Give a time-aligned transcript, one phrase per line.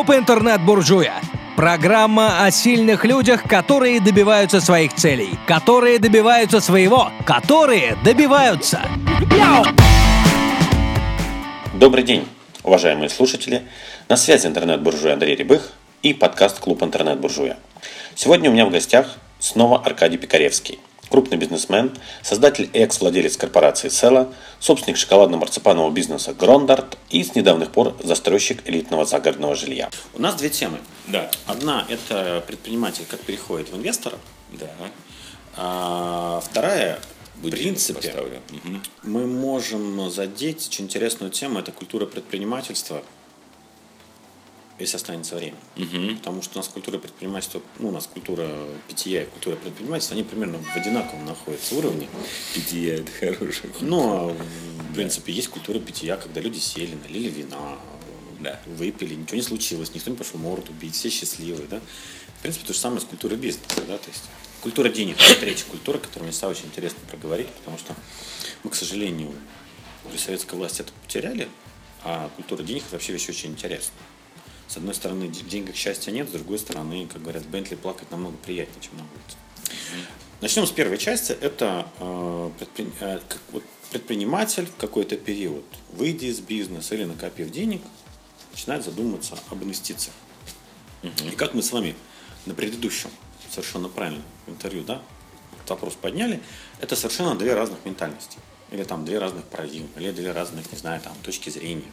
[0.00, 1.20] Клуб «Интернет-буржуя».
[1.56, 8.80] Программа о сильных людях, которые добиваются своих целей, которые добиваются своего, которые добиваются.
[11.74, 12.26] Добрый день,
[12.62, 13.64] уважаемые слушатели.
[14.08, 15.70] На связи интернет-буржуя Андрей Рябых
[16.02, 17.58] и подкаст «Клуб интернет-буржуя».
[18.14, 20.78] Сегодня у меня в гостях снова Аркадий Пикаревский–
[21.10, 21.92] крупный бизнесмен,
[22.22, 29.04] создатель и экс-владелец корпорации Села, собственник шоколадно-марципанового бизнеса Грондарт и с недавних пор застройщик элитного
[29.04, 29.90] загородного жилья.
[30.14, 30.78] У нас две темы.
[31.08, 31.30] Да.
[31.46, 34.16] Одна– это предприниматель, как переходит в инвестора.
[34.52, 34.70] Да.
[35.56, 37.00] А вторая
[37.42, 38.42] в принципе, поставлю.
[39.02, 43.02] мы можем задеть очень интересную тему, это культура предпринимательства,
[44.82, 45.56] если останется время.
[45.76, 46.16] Угу.
[46.16, 48.48] Потому что у нас культура предпринимательства, ну, у нас культура
[48.88, 52.08] питья и культура предпринимательства, они примерно в одинаковом находятся уровне.
[52.54, 54.36] Питья– это хорошая Ну,
[54.90, 57.78] в принципе, есть культура питья, когда люди сели, налили вина,
[58.40, 58.60] да.
[58.66, 61.80] выпили, ничего не случилось, никто не пошел морду бить, все счастливые, да.
[62.38, 64.24] В принципе, то же самое с культурой бизнеса, да, то есть
[64.62, 67.94] культура денег, это третья культура, которую мне стало очень интересно проговорить, потому что
[68.62, 69.32] мы, к сожалению,
[70.10, 71.48] при советской власти это потеряли,
[72.02, 73.92] а культура денег это вообще вещь очень интересная.
[74.70, 78.36] С одной стороны, в деньгах счастья нет, с другой стороны, как говорят, Бентли плакать намного
[78.36, 79.36] приятнее, чем на улице.
[80.40, 81.32] Начнем с первой части.
[81.32, 82.92] Это э, предпри...
[83.00, 87.82] э, как, вот, предприниматель в какой-то период, выйдя из бизнеса или накопив денег,
[88.52, 90.14] начинает задумываться об инвестициях.
[91.02, 91.96] И как мы с вами
[92.46, 93.10] на предыдущем
[93.50, 95.02] совершенно правильном интервью, да,
[95.56, 96.40] этот вопрос подняли,
[96.80, 98.38] это совершенно две разных ментальности.
[98.70, 101.90] Или там две разных парадигмы, или две разных, не знаю, там, точки зрения.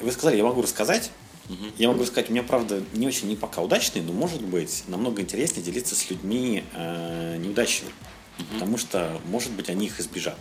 [0.00, 1.10] И вы сказали, я могу рассказать,
[1.48, 1.72] Угу.
[1.78, 5.22] Я могу сказать, у меня, правда, не очень не пока удачный, но, может быть, намного
[5.22, 7.92] интереснее делиться с людьми э, неудачными.
[8.38, 8.46] Угу.
[8.52, 10.38] Потому что, может быть, они их избежат.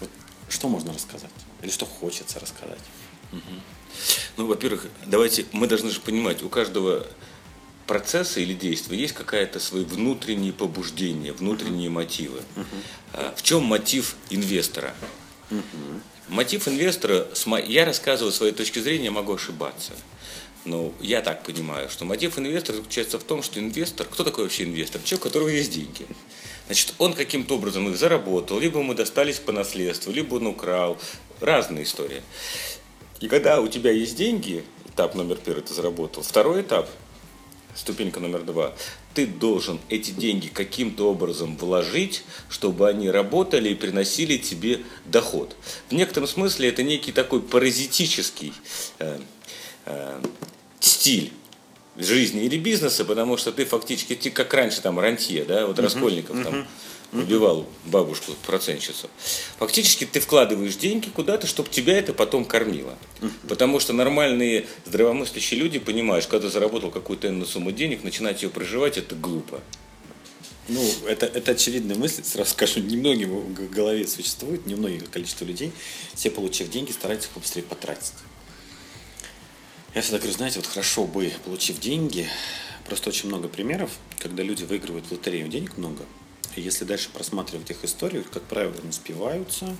[0.00, 0.10] Вот
[0.48, 1.30] что можно рассказать?
[1.62, 2.78] Или что хочется рассказать?
[3.32, 3.40] Угу.
[4.36, 7.06] Ну, во-первых, давайте, мы должны же понимать, у каждого
[7.86, 12.40] процесса или действия есть какая-то свои внутренние побуждения, внутренние мотивы.
[12.56, 14.94] uh В чем мотив инвестора?
[15.50, 17.28] Uh Мотив инвестора,
[17.66, 19.92] я рассказываю своей точки зрения, могу ошибаться.
[20.64, 24.64] Но я так понимаю, что мотив инвестора заключается в том, что инвестор, кто такой вообще
[24.64, 25.02] инвестор?
[25.02, 26.06] Человек, у которого есть деньги.
[26.64, 30.98] Значит, он каким-то образом их заработал, либо ему достались по наследству, либо он украл.
[31.40, 32.22] Разные истории.
[33.20, 36.88] И когда у тебя есть деньги, этап номер первый ты заработал, второй этап–
[37.74, 38.72] ступенька номер два,
[39.14, 45.56] ты должен эти деньги каким-то образом вложить, чтобы они работали и приносили тебе доход.
[45.88, 48.52] В некотором смысле это некий такой паразитический
[48.98, 49.18] э,
[49.86, 50.22] э,
[50.80, 51.32] стиль
[51.96, 55.82] жизни или бизнеса, потому что ты фактически, ты как раньше там рантье, да, вот uh-huh,
[55.82, 56.44] Раскольников uh-huh.
[56.44, 56.66] там
[57.14, 59.08] убивал бабушку, процентщицу.
[59.58, 62.98] Фактически ты вкладываешь деньги куда-то, чтобы тебя это потом кормило.
[63.48, 68.98] Потому что нормальные здравомыслящие люди понимают, когда заработал какую-то энную сумму денег, начинать ее проживать,
[68.98, 69.60] это глупо.
[70.68, 75.72] Ну, это, это очевидная мысль, сразу скажу, немногим в голове существует, немногое количество людей,
[76.14, 78.14] все, получив деньги, стараются их побыстрее потратить.
[79.94, 82.26] Я всегда говорю, знаете, вот хорошо бы, получив деньги,
[82.86, 86.06] просто очень много примеров, когда люди выигрывают в лотерею денег много,
[86.56, 89.76] если дальше просматривать их историю, как правило, они спиваются,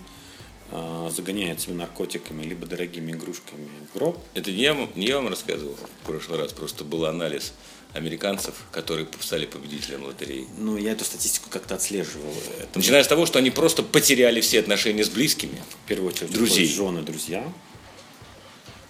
[0.71, 4.19] а, загоняют себя наркотиками, либо дорогими игрушками в гроб.
[4.35, 7.53] Это не я, не я вам рассказывал в прошлый раз, просто был анализ
[7.93, 10.49] американцев, которые стали победителем лотереи.
[10.59, 12.35] Ну, я эту статистику как-то отслеживал.
[12.59, 12.79] Это...
[12.79, 15.63] Начиная с того, что они просто потеряли все отношения с близкими.
[15.85, 16.67] В первую очередь, друзей.
[16.67, 17.53] жены, друзья.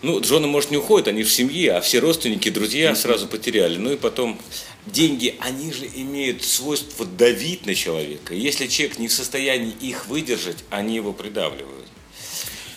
[0.03, 3.79] Ну, жены, может, не уходят, они в семье, а все родственники, друзья сразу потеряли.
[3.79, 4.39] Ну и потом
[4.87, 8.35] деньги, они же имеют свойство давить на человека.
[8.35, 11.85] Если человек не в состоянии их выдержать, они его придавливают.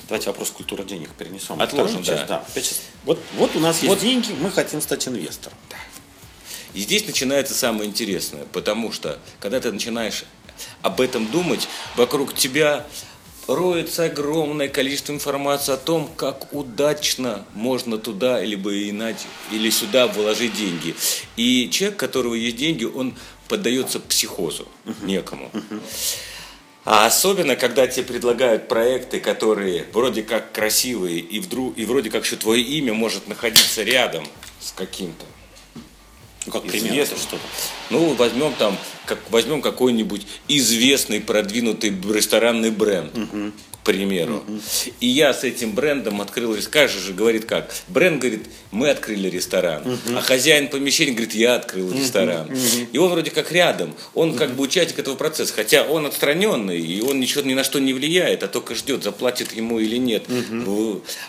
[0.08, 1.62] Давайте вопрос культуры денег перенесем.
[1.62, 2.26] Отложим, да.
[2.26, 2.46] да.
[3.04, 4.00] Вот, вот у нас есть вот.
[4.00, 5.58] деньги, мы хотим стать инвестором.
[5.70, 5.76] Да.
[6.74, 10.24] И здесь начинается самое интересное, потому что когда ты начинаешь
[10.82, 12.88] об этом думать, вокруг тебя
[13.48, 20.54] роется огромное количество информации о том, как удачно можно туда либо иначе, или сюда вложить
[20.54, 20.96] деньги.
[21.36, 23.16] И человек, у которого есть деньги, он
[23.48, 24.68] поддается психозу
[25.04, 25.52] некому.
[26.90, 32.24] А особенно, когда тебе предлагают проекты, которые вроде как красивые, и, вдруг, и вроде как
[32.24, 34.26] что твое имя может находиться рядом
[34.62, 35.26] с каким-то.
[36.48, 37.40] Ну, как пример, что-то.
[37.90, 43.16] Ну, возьмем там, как, возьмем какой-нибудь известный продвинутый ресторанный бренд.
[43.18, 43.52] Угу
[43.82, 44.44] к примеру.
[44.46, 44.94] Uh-huh.
[45.00, 49.84] И я с этим брендом открыл, скажешь же, говорит как, бренд говорит, мы открыли ресторан,
[49.84, 50.18] uh-huh.
[50.18, 52.52] а хозяин помещения говорит, я открыл ресторан.
[52.52, 52.88] Uh-huh.
[52.92, 57.02] И он вроде как рядом, он как бы участник этого процесса, хотя он отстраненный, и
[57.02, 60.26] он ничего ни на что не влияет, а только ждет, заплатит ему или нет.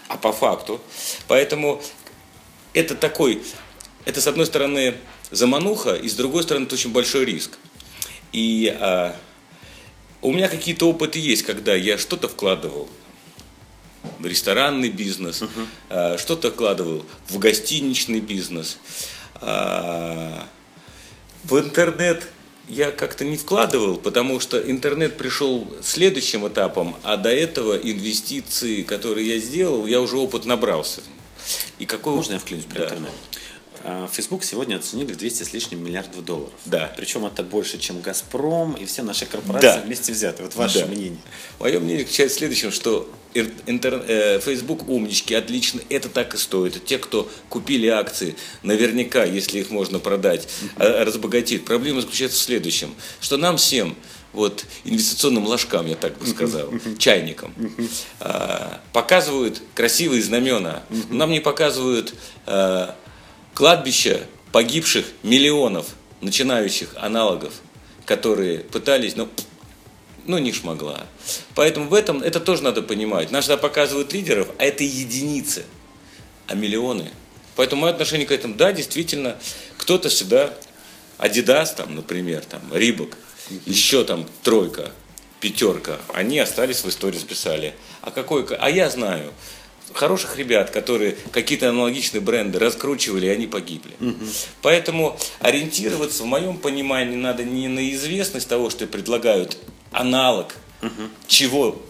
[0.08, 0.80] А по факту.
[1.28, 1.80] Поэтому
[2.72, 3.40] это такой,
[4.08, 4.94] это с одной стороны
[5.30, 7.58] замануха, и с другой стороны это очень большой риск.
[8.32, 9.14] И а,
[10.22, 12.88] у меня какие-то опыты есть, когда я что-то вкладывал
[14.18, 15.66] в ресторанный бизнес, uh-huh.
[15.90, 18.78] а, что-то вкладывал в гостиничный бизнес,
[19.42, 20.46] а,
[21.44, 22.28] в интернет
[22.66, 29.28] я как-то не вкладывал, потому что интернет пришел следующим этапом, а до этого инвестиции, которые
[29.28, 31.02] я сделал, я уже опыт набрался.
[31.78, 32.14] И какой...
[32.14, 32.84] Можно я вклинюсь про да.
[32.84, 33.12] интернет?
[33.84, 36.52] А, Facebook сегодня оценили в 200 с лишним миллиардов долларов.
[36.64, 36.92] Да.
[36.96, 39.82] Причем это больше, чем Газпром и все наши корпорации да.
[39.84, 40.42] вместе взяты.
[40.42, 40.86] Вот ваше да.
[40.86, 41.20] мнение.
[41.58, 43.10] Мое мнение заключается в следующем, что
[43.66, 46.84] интер, э, Facebook умнички, отлично, это так и стоит.
[46.84, 51.64] Те, кто купили акции, наверняка, если их можно продать, э, разбогатеют.
[51.64, 53.96] Проблема заключается в следующем, что нам всем
[54.32, 57.54] вот инвестиционным ложкам, я так бы сказал, чайникам,
[58.20, 60.82] э, показывают красивые знамена.
[61.10, 62.14] Нам не показывают
[62.46, 62.90] э,
[63.58, 64.20] кладбища
[64.52, 65.86] погибших миллионов
[66.20, 67.54] начинающих аналогов,
[68.06, 69.28] которые пытались, ну,
[70.26, 71.04] ну не шмогла.
[71.56, 73.32] Поэтому в этом это тоже надо понимать.
[73.32, 75.64] Нас всегда показывают лидеров, а это единицы,
[76.46, 77.10] а миллионы.
[77.56, 79.36] Поэтому мое отношение к этому, да, действительно,
[79.76, 80.54] кто-то всегда,
[81.18, 83.16] Adidas, там, например, там, Рибок,
[83.66, 84.92] еще там тройка,
[85.40, 87.74] пятерка, они остались в истории, записали.
[88.02, 89.32] А какой, а я знаю,
[89.94, 93.92] хороших ребят, которые какие-то аналогичные бренды раскручивали, и они погибли.
[94.00, 94.24] Угу.
[94.62, 99.58] Поэтому ориентироваться, в моем понимании, надо не на известность того, что предлагают
[99.92, 101.08] аналог, угу.
[101.26, 101.82] чего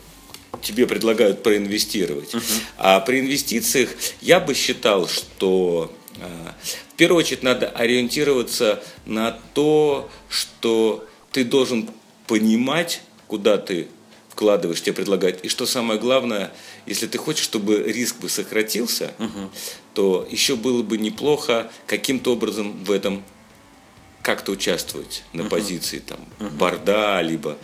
[0.63, 2.35] тебе предлагают проинвестировать.
[2.35, 2.45] Угу.
[2.79, 3.91] А при инвестициях
[4.21, 6.55] я бы считал, что а,
[6.93, 11.89] в первую очередь надо ориентироваться на то, что ты должен
[12.27, 13.89] понимать, куда ты
[14.29, 15.41] вкладываешь, тебе предлагают.
[15.45, 16.53] И что самое главное,
[16.89, 19.51] если ты хочешь, чтобы риск бы сократился, угу.
[19.95, 23.23] то еще было бы неплохо каким-то образом в этом
[24.23, 25.49] как-то участвовать на uh-huh.
[25.49, 26.51] позиции там uh-huh.
[26.51, 27.57] борда, либо.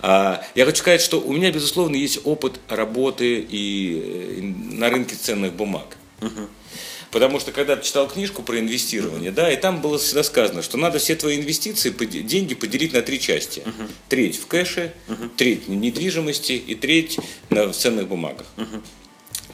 [0.00, 5.14] А, я хочу сказать, что у меня, безусловно, есть опыт работы и, и на рынке
[5.14, 5.96] ценных бумаг.
[6.20, 6.48] Uh-huh.
[7.10, 10.76] Потому что когда ты читал книжку про инвестирование, да, и там было всегда сказано, что
[10.76, 13.60] надо все твои инвестиции, деньги поделить на три части.
[13.60, 13.90] Uh-huh.
[14.08, 15.30] Треть в кэше, uh-huh.
[15.36, 17.18] треть в недвижимости и треть
[17.48, 18.46] на ценных бумагах.
[18.56, 18.82] Uh-huh.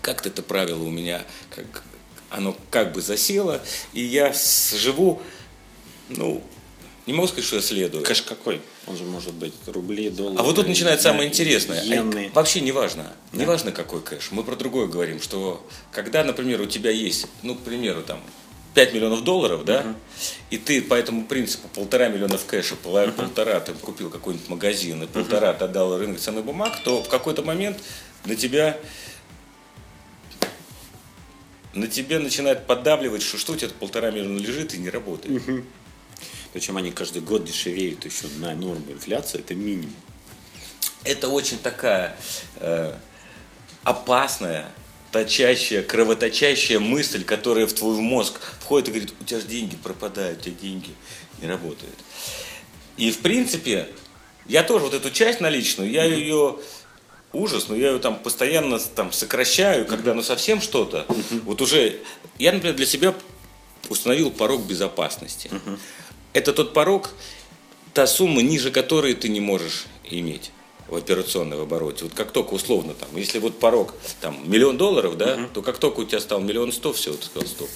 [0.00, 1.24] Как-то это правило у меня,
[1.54, 1.84] как,
[2.30, 3.62] оно как бы засело,
[3.92, 4.34] и я
[4.76, 5.22] живу,
[6.08, 6.42] ну,
[7.06, 8.02] не могу сказать, что я следую.
[8.02, 8.62] Кэш какой?
[8.86, 10.38] Он же может быть рубли, доллары.
[10.38, 11.82] А вот тут начинается самое интересное.
[11.82, 12.30] Иены.
[12.32, 13.12] Вообще не важно.
[13.32, 13.38] Да?
[13.38, 14.30] Не важно, какой кэш.
[14.30, 18.20] Мы про другое говорим, что когда, например, у тебя есть, ну, к примеру, там,
[18.74, 19.94] 5 миллионов долларов, да, uh-huh.
[20.50, 23.12] и ты по этому принципу полтора миллиона в кэше, uh-huh.
[23.12, 25.58] полтора ты купил какой-нибудь магазин, и полтора uh-huh.
[25.58, 27.78] ты отдал рынок ценных бумаг, то в какой-то момент
[28.24, 28.76] на тебя
[31.72, 35.42] на тебя начинает поддавливать, что что у тебя полтора миллиона лежит и не работает.
[35.46, 35.64] Uh-huh.
[36.54, 39.92] Причем они каждый год дешевеют еще на норму инфляции, это минимум.
[41.02, 42.16] Это очень такая
[42.58, 42.94] э,
[43.82, 44.70] опасная,
[45.10, 50.38] точащая, кровоточащая мысль, которая в твой мозг входит и говорит, у тебя же деньги пропадают,
[50.38, 50.90] у тебя деньги
[51.42, 51.96] не работают.
[52.98, 53.88] И в принципе,
[54.46, 56.56] я тоже вот эту часть наличную, я ее
[57.32, 61.04] ужас, но я ее там постоянно там сокращаю, когда ну совсем что-то.
[61.44, 62.00] Вот уже,
[62.38, 63.12] я, например, для себя
[63.88, 65.50] установил порог безопасности
[66.34, 67.10] это тот порог,
[67.94, 70.50] та сумма, ниже которой ты не можешь иметь
[70.88, 72.04] в операционном обороте.
[72.04, 75.48] Вот как только условно там, если вот порог там миллион долларов, да, uh-huh.
[75.54, 77.68] то как только у тебя стал миллион сто, все, ты сказал стоп.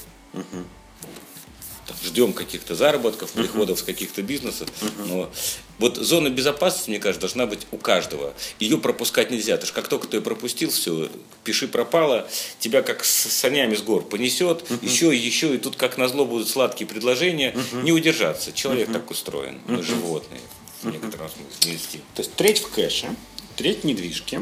[1.89, 4.69] Uh-huh ждем каких-то заработков, приходов с каких-то бизнесов.
[5.07, 5.31] Но
[5.79, 8.35] вот зона безопасности, мне кажется, должна быть у каждого.
[8.59, 9.55] Ее пропускать нельзя.
[9.55, 11.09] Потому что как только ты ее пропустил, все,
[11.45, 12.29] пиши пропало,
[12.59, 16.49] тебя как с санями с гор понесет, еще и еще, и тут как назло будут
[16.49, 18.53] сладкие предложения, не удержаться.
[18.53, 20.41] Человек так устроен, мы животные
[20.83, 22.01] в некотором смысле.
[22.15, 23.15] То есть треть в кэше,
[23.57, 24.41] треть недвижки,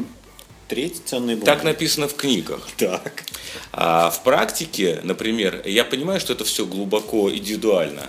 [0.67, 1.45] треть ценные бумаги.
[1.45, 2.67] Так написано в книгах.
[2.77, 3.23] Так.
[3.71, 8.03] А в практике, например, я понимаю, что это все глубоко индивидуально.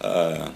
[0.00, 0.52] А,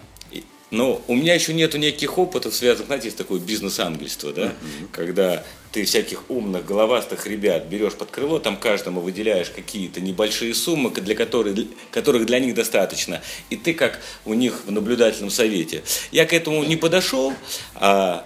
[0.73, 4.89] но у меня еще нету никаких опытов, связанных, знаете, с такое бизнес-ангельство, да, uh-huh.
[4.91, 10.91] когда ты всяких умных, головастых ребят берешь под крыло, там каждому выделяешь какие-то небольшие суммы,
[10.91, 11.59] для которых,
[11.91, 15.83] которых для них достаточно, и ты как у них в наблюдательном совете.
[16.11, 17.35] Я к этому не подошел,
[17.75, 18.25] а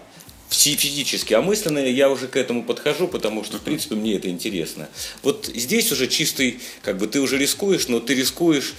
[0.51, 4.89] физически, а мысленно я уже к этому подхожу, потому что, в принципе, мне это интересно.
[5.23, 8.75] Вот здесь уже чистый, как бы ты уже рискуешь, но ты рискуешь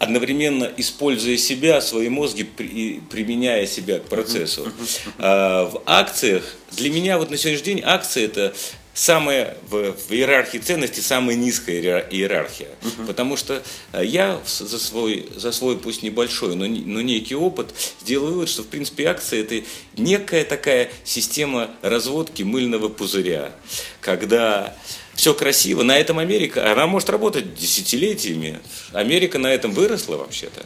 [0.00, 4.72] одновременно используя себя, свои мозги, при, применяя себя к процессу.
[5.18, 8.54] А, в акциях, для меня вот на сегодняшний день акции это
[8.94, 12.68] самая в, в иерархии ценностей самая низкая иерархия.
[12.82, 13.06] Угу.
[13.06, 18.26] Потому что э, я за свой, за свой пусть небольшой, но, но некий опыт сделал
[18.26, 19.62] вывод, что в принципе акция это
[19.96, 23.52] некая такая система разводки мыльного пузыря,
[24.00, 24.74] когда
[25.14, 25.82] все красиво.
[25.82, 28.60] На этом Америка, она может работать десятилетиями.
[28.92, 30.64] Америка на этом выросла вообще-то.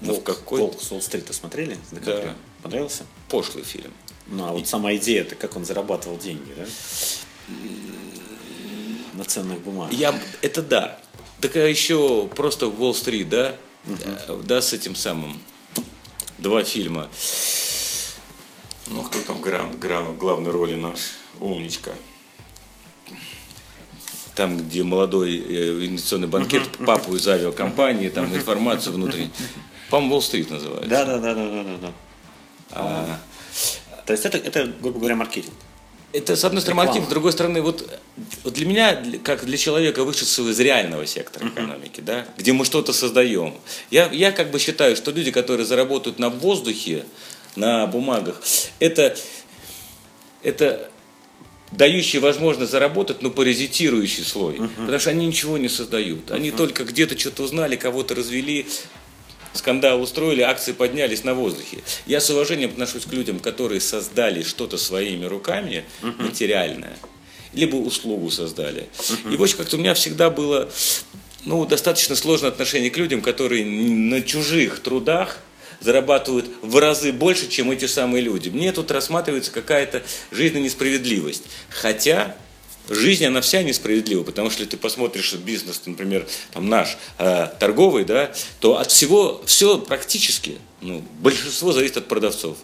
[0.00, 0.60] Ну, Волк, какой...
[0.60, 1.78] Волк с Уолл-стрита смотрели?
[1.90, 2.34] Да.
[2.62, 3.06] Понравился?
[3.28, 3.92] Пошлый фильм.
[4.26, 4.66] Ну, а вот И...
[4.66, 6.64] сама идея, это как он зарабатывал деньги, да?
[9.14, 9.92] На ценных бумагах.
[9.92, 10.18] Я...
[10.42, 10.98] Это да.
[11.40, 13.56] Так а еще просто Уолл-стрит, да?
[13.86, 14.42] Угу.
[14.42, 15.40] Да, с этим самым.
[16.38, 17.08] Два фильма.
[18.88, 20.98] Ну, кто там грамм, грамм, главной роли наш?
[21.40, 21.92] Умничка
[24.36, 29.30] там, где молодой э, инвестиционный банкир папу из авиакомпании, там информацию внутреннюю.
[29.90, 30.88] По-моему, Уолл-стрит называется.
[30.88, 31.92] Да, да, да, да, да, да.
[32.70, 33.18] А,
[34.04, 35.54] то есть это, это, грубо говоря, маркетинг.
[36.16, 37.86] Это, с одной стороны, маркетинг, с другой стороны, вот,
[38.42, 42.94] вот для меня, как для человека, вышедшего из реального сектора экономики, да, где мы что-то
[42.94, 43.54] создаем,
[43.90, 47.04] я, я как бы считаю, что люди, которые заработают на воздухе,
[47.54, 48.40] на бумагах,
[48.78, 49.14] это,
[50.42, 50.90] это
[51.70, 54.56] дающий возможность заработать, но паразитирующий слой.
[54.56, 54.70] Uh-huh.
[54.78, 56.30] Потому что они ничего не создают.
[56.30, 56.56] Они uh-huh.
[56.56, 58.66] только где-то что-то узнали, кого-то развели,
[59.56, 61.78] скандал устроили, акции поднялись на воздухе.
[62.06, 66.22] Я с уважением отношусь к людям, которые создали что-то своими руками uh-huh.
[66.22, 66.96] материальное,
[67.52, 68.88] либо услугу создали.
[68.98, 69.34] Uh-huh.
[69.34, 70.70] И вот как-то у меня всегда было
[71.44, 75.38] ну, достаточно сложное отношение к людям, которые на чужих трудах
[75.80, 78.48] зарабатывают в разы больше, чем эти самые люди.
[78.48, 81.44] Мне тут рассматривается какая-то жизненная несправедливость.
[81.70, 82.36] Хотя
[82.88, 88.04] жизнь, она вся несправедлива, потому что если ты посмотришь бизнес, например, там наш, э, торговый,
[88.04, 92.56] да, то от всего, все практически, ну, большинство зависит от продавцов.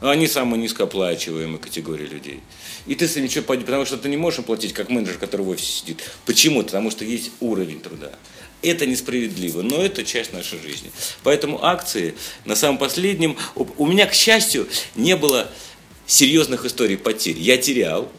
[0.00, 2.40] Они самые низкооплачиваемые категории людей.
[2.86, 5.48] И ты с ничего потому что ты не можешь им платить, как менеджер, который в
[5.48, 6.02] офисе сидит.
[6.26, 6.62] Почему?
[6.62, 8.12] Потому что есть уровень труда.
[8.62, 10.90] Это несправедливо, но это часть нашей жизни.
[11.22, 13.36] Поэтому акции на самом последнем...
[13.54, 15.50] У меня, к счастью, не было
[16.06, 17.38] серьезных историй потерь.
[17.38, 18.10] Я терял,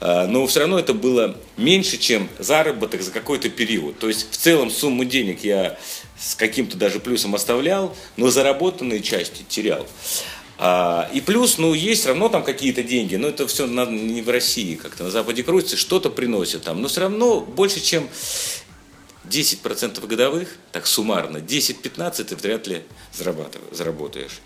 [0.00, 3.98] но все равно это было меньше, чем заработок за какой-то период.
[3.98, 5.78] То есть в целом сумму денег я
[6.18, 9.86] с каким-то даже плюсом оставлял, но заработанные части терял.
[10.60, 14.28] А, и плюс, ну, есть все равно там какие-то деньги, но это все не в
[14.28, 18.08] России как-то, на Западе крутится, что-то приносит там, но все равно больше, чем
[19.24, 24.40] 10% годовых, так суммарно, 10-15 ты вряд ли заработаешь.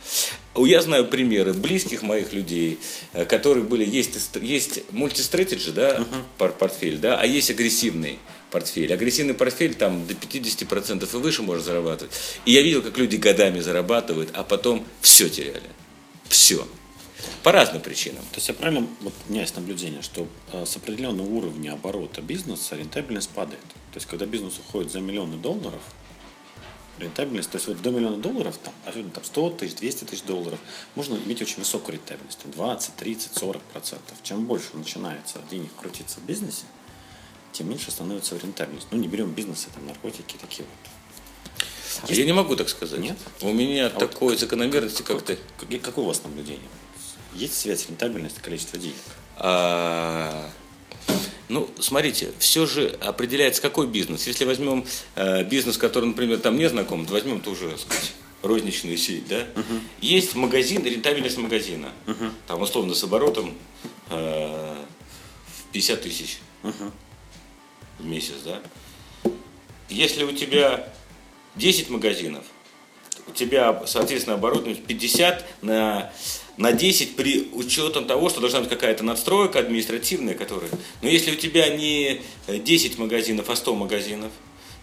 [0.54, 2.78] Я знаю примеры близких моих людей,
[3.14, 6.04] э, которые были, есть, есть мультистратеджи, да,
[6.38, 6.52] uh-huh.
[6.58, 8.18] портфель, да, а есть агрессивный
[8.50, 8.92] портфель.
[8.92, 12.12] Агрессивный портфель там до 50% и выше может зарабатывать.
[12.44, 15.62] И я видел, как люди годами зарабатывают, а потом все теряли.
[16.28, 16.68] Все.
[17.42, 18.22] По разным причинам.
[18.30, 22.20] То есть я правильно, вот у меня есть наблюдение, что э, с определенного уровня оборота
[22.20, 23.64] бизнеса рентабельность падает.
[23.92, 25.80] То есть когда бизнес уходит за миллионы долларов,
[27.02, 30.58] рентабельность, то есть вот до миллиона долларов, там, особенно там 100 тысяч, 200 тысяч долларов,
[30.94, 34.16] можно иметь очень высокую рентабельность, там 20, 30, 40 процентов.
[34.22, 36.64] Чем больше начинается денег крутиться в бизнесе,
[37.52, 38.88] тем меньше становится рентабельность.
[38.90, 42.08] Ну, не берем бизнесы, там, наркотики, такие вот.
[42.08, 42.18] Есть...
[42.18, 42.98] Я не могу так сказать.
[42.98, 43.18] Нет?
[43.42, 45.36] У меня а такой вот закономерности как-то...
[45.82, 46.68] Какое у вас наблюдение?
[47.34, 48.96] Есть связь рентабельности и количества денег?
[49.36, 50.50] А,
[51.52, 54.26] ну, смотрите, все же определяется какой бизнес.
[54.26, 59.28] Если возьмем э, бизнес, который, например, там не знаком, возьмем тоже, так сказать, розничную сеть,
[59.28, 59.40] да?
[59.40, 59.80] Uh-huh.
[60.00, 61.92] Есть магазин, рентабельность магазина.
[62.06, 62.32] Uh-huh.
[62.46, 63.54] Там условно с оборотом
[64.08, 64.76] э,
[65.72, 66.90] 50 тысяч uh-huh.
[67.98, 68.62] в месяц, да?
[69.90, 70.90] Если у тебя
[71.56, 72.44] 10 магазинов,
[73.28, 76.12] у тебя, соответственно, оборот 50 на
[76.56, 80.70] на 10 при учетом того, что должна быть какая-то надстройка административная, которая...
[81.00, 84.30] Но если у тебя не 10 магазинов, а 100 магазинов,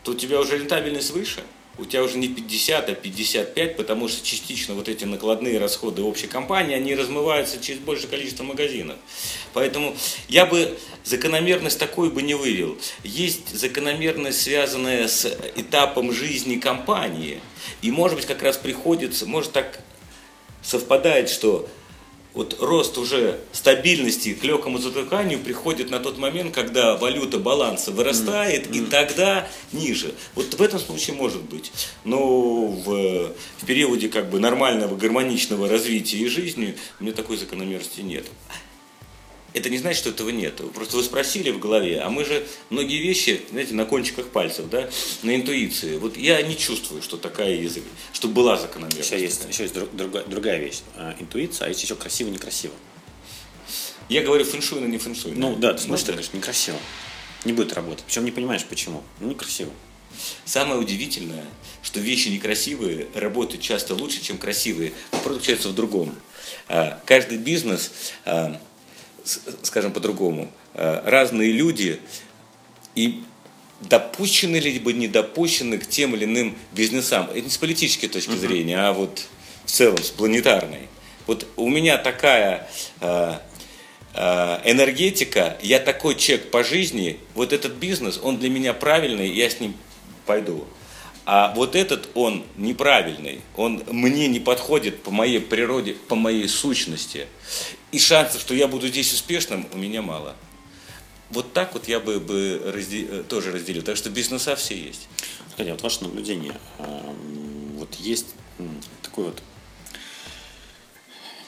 [0.03, 1.43] то у тебя уже рентабельность выше.
[1.79, 6.27] У тебя уже не 50, а 55, потому что частично вот эти накладные расходы общей
[6.27, 8.97] компании, они размываются через большее количество магазинов.
[9.53, 9.95] Поэтому
[10.27, 12.77] я бы закономерность такой бы не вывел.
[13.03, 17.39] Есть закономерность, связанная с этапом жизни компании.
[17.81, 19.79] И может быть как раз приходится, может так
[20.61, 21.69] совпадает, что
[22.33, 28.67] вот рост уже стабильности к легкому затыканию приходит на тот момент, когда валюта баланса вырастает,
[28.67, 28.87] mm-hmm.
[28.87, 30.13] и тогда ниже.
[30.35, 31.71] Вот в этом случае может быть.
[32.03, 38.01] Но в, в периоде как бы нормального гармоничного развития и жизни у меня такой закономерности
[38.01, 38.25] нет
[39.53, 40.55] это не значит, что этого нет.
[40.73, 44.89] Просто вы спросили в голове, а мы же многие вещи, знаете, на кончиках пальцев, да,
[45.23, 45.97] на интуиции.
[45.97, 49.11] Вот я не чувствую, что такая язык, что была закономерность.
[49.11, 50.81] Еще есть, еще есть друг, другая, другая вещь.
[50.95, 52.73] А, интуиция, а есть еще красиво-некрасиво.
[54.07, 55.33] Я говорю фэншуй, но не фэншуй.
[55.35, 56.77] Ну да, ты смотришь, Ну, ты говоришь, некрасиво.
[57.45, 58.03] Не будет работать.
[58.05, 59.03] Причем не понимаешь, почему.
[59.19, 59.71] Ну, некрасиво.
[60.45, 61.45] Самое удивительное,
[61.83, 64.93] что вещи некрасивые работают часто лучше, чем красивые.
[65.11, 66.15] Вопрос заключается в другом.
[66.67, 67.91] А, Каждый бизнес,
[68.25, 68.59] а,
[69.63, 71.99] скажем по-другому, а, разные люди
[72.95, 73.23] и
[73.81, 77.29] допущены либо не допущены к тем или иным бизнесам.
[77.29, 79.27] Это не с политической точки зрения, а вот
[79.65, 80.87] в целом с планетарной.
[81.27, 82.67] Вот у меня такая
[82.99, 83.41] а,
[84.13, 89.49] а, энергетика, я такой человек по жизни, вот этот бизнес, он для меня правильный, я
[89.49, 89.75] с ним
[90.25, 90.65] пойду.
[91.31, 97.27] А вот этот он неправильный, он мне не подходит по моей природе, по моей сущности.
[97.91, 100.35] И шансов, что я буду здесь успешным, у меня мало.
[101.29, 103.83] Вот так вот я бы, бы разде- э, тоже разделил.
[103.83, 105.07] Так что бизнеса все есть.
[105.53, 108.33] Скажите, вот ваше наблюдение, а, м, вот есть
[109.03, 109.39] такой вот,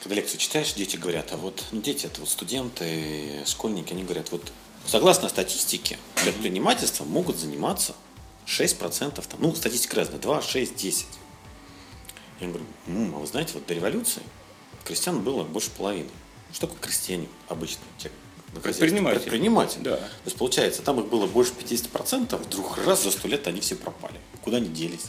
[0.00, 4.30] когда лекцию читаешь, дети говорят, а вот, ну, дети, это вот студенты, школьники, они говорят,
[4.30, 4.52] вот,
[4.86, 7.96] согласно статистике, предпринимательством могут заниматься
[8.46, 11.06] 6%, там, ну, статистика разная, 2, 6, 10.
[12.40, 14.22] Я говорю, «М, а вы знаете, вот до революции
[14.84, 16.10] крестьян было больше половины.
[16.52, 16.80] Что такое
[18.52, 18.86] на хозяйстве?
[18.86, 19.20] Предприниматель.
[19.20, 19.80] Предприниматель.
[19.82, 19.96] Да.
[19.96, 23.76] То есть, получается, там их было больше 50%, вдруг раз за сто лет они все
[23.76, 24.20] пропали.
[24.42, 25.06] Куда они делись?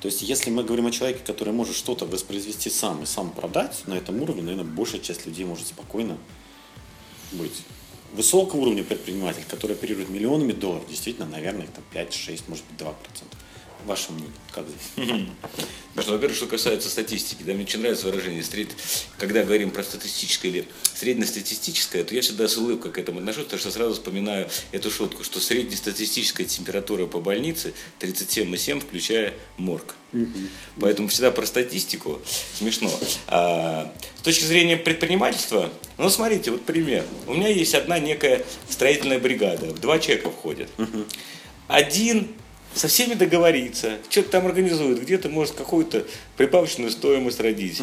[0.00, 3.86] То есть, если мы говорим о человеке, который может что-то воспроизвести сам и сам продать,
[3.86, 6.18] на этом уровне, наверное, большая часть людей может спокойно
[7.32, 7.62] быть.
[8.14, 12.94] Высокого уровня предприниматель, который оперирует миллионами долларов, действительно, наверное, там 5-6, может быть, 2%.
[13.84, 15.08] Ваше мнение, как здесь?
[15.90, 18.74] Потому что, во-первых, что касается статистики, да, мне очень нравится выражение, сред-
[19.18, 20.64] когда говорим про статистическое или
[20.94, 25.22] среднестатистическое, то я всегда с улыбкой к этому отношусь, потому что сразу вспоминаю эту шутку,
[25.22, 29.94] что среднестатистическая температура по больнице 37,7, включая морг.
[30.80, 32.22] Поэтому всегда про статистику
[32.56, 32.90] смешно.
[33.26, 37.04] А, с точки зрения предпринимательства, ну, смотрите, вот пример.
[37.26, 40.70] У меня есть одна некая строительная бригада, в два человека входят.
[41.66, 42.28] Один
[42.74, 47.80] со всеми договорится, что-то там организует, где-то может какую-то прибавочную стоимость родить.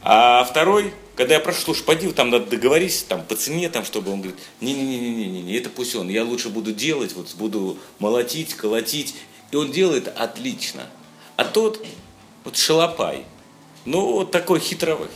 [0.00, 4.12] А второй, когда я прошу, слушай, пойди, там надо договориться, там по цене, там, чтобы
[4.12, 9.16] он говорит, не-не-не-не-не, это пусть он, я лучше буду делать, вот буду молотить, колотить.
[9.50, 10.86] И он делает отлично.
[11.36, 11.84] А тот,
[12.44, 13.24] вот шалопай,
[13.84, 15.08] ну, вот такой хитровый,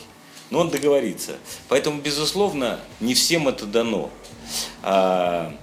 [0.50, 1.36] но он договорится.
[1.68, 4.10] Поэтому, безусловно, не всем это дано.
[4.82, 5.54] А,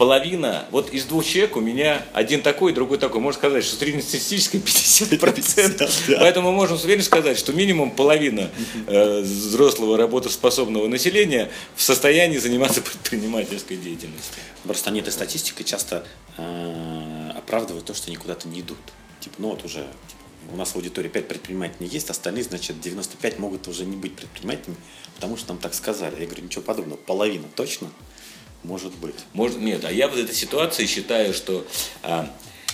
[0.00, 3.20] половина, вот из двух человек у меня один такой, другой такой.
[3.20, 6.16] Можно сказать, что среднестатистическое 50%.
[6.18, 8.50] Поэтому мы можем с уверенностью сказать, что минимум половина
[8.86, 14.36] э, взрослого работоспособного населения в состоянии заниматься предпринимательской деятельностью.
[14.64, 16.06] Просто они этой статистикой часто
[16.38, 18.78] э, оправдывают то, что они куда-то не идут.
[19.20, 23.38] Типа, ну вот уже типа, у нас в аудитории 5 предпринимателей есть, остальные, значит, 95
[23.38, 24.78] могут уже не быть предпринимателями,
[25.16, 26.20] потому что нам так сказали.
[26.20, 27.90] Я говорю, ничего подобного, половина точно
[28.62, 29.14] может быть.
[29.32, 31.66] Может, нет, а я в этой ситуации считаю, что
[32.02, 32.30] а,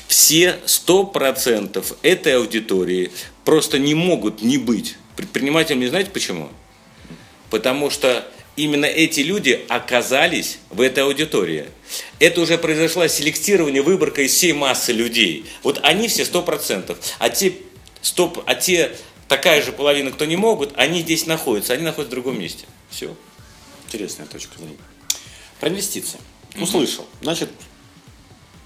[0.09, 3.11] все 100% этой аудитории
[3.45, 5.87] просто не могут не быть предпринимателями.
[5.87, 6.49] Знаете почему?
[7.51, 11.67] Потому что именно эти люди оказались в этой аудитории.
[12.19, 15.47] Это уже произошло селектирование, выборка из всей массы людей.
[15.63, 16.97] Вот они все 100%.
[17.19, 17.55] А те,
[18.03, 18.97] 100, а те
[19.29, 21.75] такая же половина, кто не могут, они здесь находятся.
[21.75, 22.67] Они находятся в другом месте.
[22.91, 23.15] Все.
[23.87, 24.77] Интересная точка зрения.
[25.61, 26.19] Про инвестиции.
[26.61, 27.07] Услышал.
[27.21, 27.51] Значит,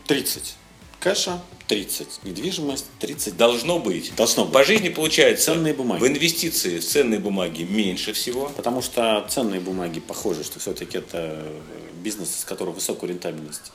[0.07, 0.55] 30
[1.01, 4.15] кэша, 30 недвижимость, 30 Должно быть.
[4.17, 4.53] Должно быть.
[4.55, 6.01] По жизни получается Ценные бумаги.
[6.01, 8.51] в инвестиции в ценные бумаги меньше всего.
[8.57, 11.47] Потому что ценные бумаги похожи, что все-таки это
[12.03, 13.73] бизнес, с которого высокая рентабельность.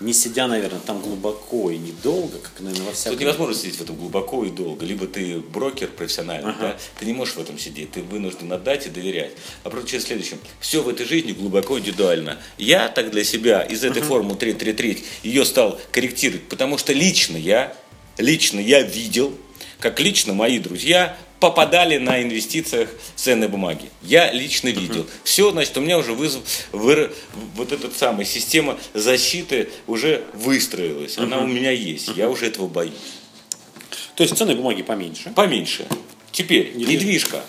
[0.00, 3.12] Не сидя, наверное, там глубоко и недолго, как, наверное, во всяком...
[3.12, 4.86] Тут невозможно сидеть в этом глубоко и долго.
[4.86, 6.58] Либо ты брокер профессиональный, Ага.
[6.60, 9.32] да, ты не можешь в этом сидеть, ты вынужден отдать и доверять.
[9.62, 10.38] Вопрос через следующем.
[10.58, 12.38] Все в этой жизни глубоко индивидуально.
[12.56, 17.76] Я так для себя из этой формулы 333 ее стал корректировать, потому что лично я,
[18.16, 19.34] лично я видел,
[19.80, 23.90] как лично мои друзья попадали на инвестициях в ценные бумаги.
[24.02, 25.06] Я лично видел.
[25.24, 27.12] Все, значит, у меня уже вызов, выр-
[27.56, 31.16] вот эта самая система защиты уже выстроилась.
[31.18, 32.08] Она у меня есть.
[32.14, 32.92] Я уже этого боюсь.
[34.14, 35.30] То есть ценные бумаги поменьше.
[35.34, 35.86] Поменьше.
[36.30, 37.42] Теперь, недвижка.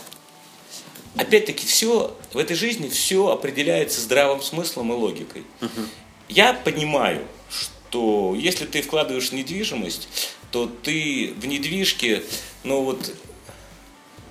[1.17, 5.43] Опять-таки, все в этой жизни все определяется здравым смыслом и логикой.
[6.29, 10.07] Я понимаю, что если ты вкладываешь в недвижимость,
[10.49, 12.23] то ты в недвижке,
[12.63, 13.13] ну вот,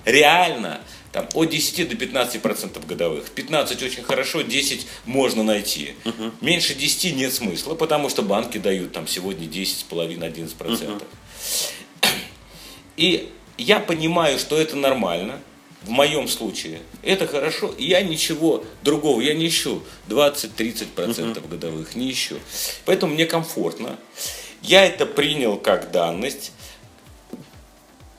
[0.05, 3.29] реально там, от 10 до 15 процентов годовых.
[3.31, 5.93] 15 очень хорошо, 10 можно найти.
[6.39, 11.07] Меньше 10 нет смысла, потому что банки дают там сегодня 10,5-11 процентов.
[12.97, 15.41] И я понимаю, что это нормально.
[15.83, 17.73] в моем случае, это хорошо.
[17.77, 22.37] Я ничего другого, я не ищу 20-30% годовых, не ищу.
[22.85, 23.97] Поэтому мне комфортно.
[24.61, 26.51] Я это принял как данность.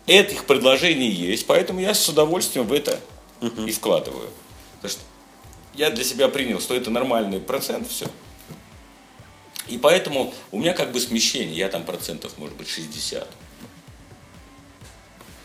[0.07, 3.01] Этих предложений есть, поэтому я с удовольствием в это
[3.41, 4.31] и вкладываю.
[4.77, 5.01] Потому что
[5.75, 8.07] я для себя принял, что это нормальный процент, все.
[9.69, 13.29] И поэтому у меня как бы смещение, я там процентов, может быть, 60.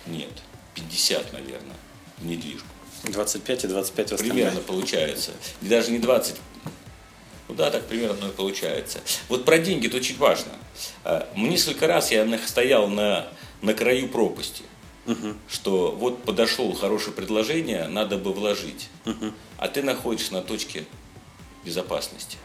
[0.08, 0.32] Нет,
[0.74, 1.76] 50, наверное,
[2.18, 2.68] в недвижку.
[3.04, 4.18] 25 и 25 в.
[4.18, 5.32] Примерно получается.
[5.62, 6.36] И даже не 20.
[7.48, 9.00] Ну да, так примерно и получается.
[9.30, 10.52] Вот про деньги это очень важно.
[11.04, 13.28] А, Несколько раз я стоял на,
[13.62, 14.64] на краю пропасти.
[15.50, 18.90] Что вот подошло хорошее предложение, надо бы вложить.
[19.58, 20.86] А ты находишься на точке
[21.64, 22.38] безопасности.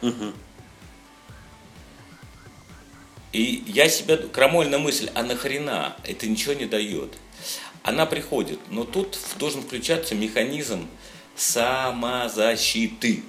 [3.33, 5.97] И я себя, крамольная мысль, а нахрена?
[6.05, 7.15] Это ничего не дает.
[7.83, 10.87] Она приходит, но тут должен включаться механизм
[11.35, 13.23] самозащиты.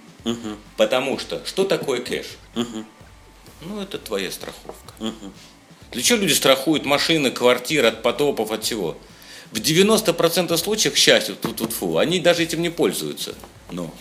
[0.78, 2.28] Потому что, что такое кэш?
[3.62, 4.94] Ну, это твоя страховка.
[5.94, 8.98] Для чего люди страхуют машины, квартиры от потопов, от всего?
[9.52, 13.36] В 90% случаев, к счастью, тут тут фу, они даже этим не пользуются.
[13.72, 13.94] Но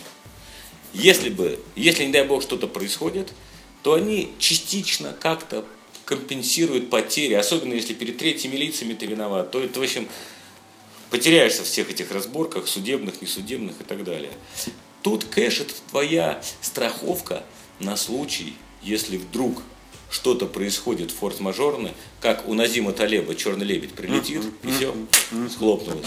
[0.93, 3.31] если бы, если, не дай бог, что-то происходит,
[3.83, 5.65] то они частично как-то
[6.05, 10.07] компенсируют потери, особенно если перед третьими лицами ты виноват, то это, в общем,
[11.11, 14.31] потеряешься в всех этих разборках, судебных, несудебных и так далее.
[15.03, 17.43] Тут кэш– это твоя страховка
[17.79, 19.61] на случай, если вдруг
[20.13, 24.95] что-то происходит форс-мажорно, как у Назима Талеба «Черный лебедь» прилетит, и все,
[25.49, 26.05] схлопнулось.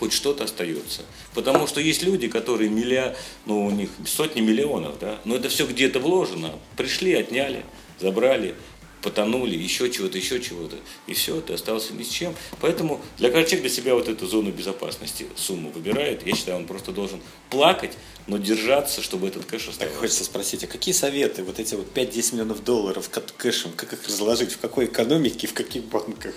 [0.00, 1.02] Хоть что-то остается.
[1.34, 3.14] Потому что есть люди, которые миллиа,
[3.46, 6.58] ну, у них сотни миллионов, да, но это все где-то вложено.
[6.76, 7.64] Пришли, отняли,
[8.00, 8.56] забрали,
[9.04, 10.76] потонули, еще чего-то, еще чего-то.
[11.06, 12.34] И все, ты остался ни с чем.
[12.60, 16.26] Поэтому для человека для себя вот эту зону безопасности сумму выбирает.
[16.26, 17.92] Я считаю, он просто должен плакать,
[18.26, 19.98] но держаться, чтобы этот кэш Так оставался.
[19.98, 24.52] хочется спросить, а какие советы, вот эти вот 5-10 миллионов долларов кэшем, как их разложить,
[24.52, 26.34] в какой экономике, в каких банках?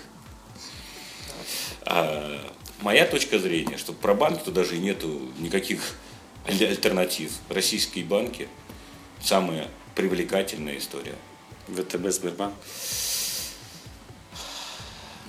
[1.86, 5.80] А моя точка зрения, что про банки то даже нету никаких
[6.47, 7.32] аль- альтернатив.
[7.47, 8.49] Российские банки
[9.23, 11.15] самая привлекательная история.
[11.67, 12.53] ВТБ, Сбербанк.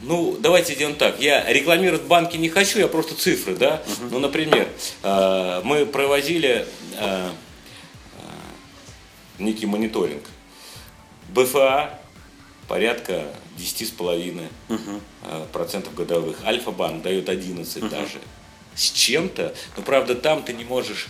[0.03, 1.21] Ну, давайте сделаем так.
[1.21, 3.83] Я рекламировать банки не хочу, я просто цифры, да.
[4.11, 4.69] Ну, например,
[5.03, 7.31] э, мы провозили э, э,
[9.41, 10.23] некий мониторинг.
[11.31, 11.99] БФА
[12.69, 13.25] порядка
[13.59, 14.77] 10,5 э,
[15.53, 16.45] процентов годовых.
[16.45, 18.21] Альфа-банк дает 11 даже.
[18.79, 21.09] С чем-то, но правда там ты не можешь